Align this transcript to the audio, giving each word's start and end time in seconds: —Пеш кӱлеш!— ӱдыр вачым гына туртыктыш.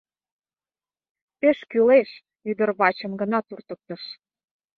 —Пеш 1.39 1.59
кӱлеш!— 1.71 2.09
ӱдыр 2.49 2.69
вачым 2.79 3.11
гына 3.21 3.39
туртыктыш. 3.47 4.03